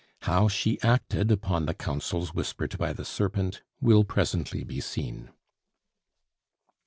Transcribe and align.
How 0.23 0.47
she 0.47 0.81
acted 0.81 1.29
upon 1.31 1.67
the 1.67 1.75
counsels 1.75 2.33
whispered 2.33 2.75
by 2.75 2.91
the 2.91 3.05
serpent 3.05 3.61
will 3.79 4.03
presently 4.03 4.63
be 4.63 4.79
seen. 4.81 5.29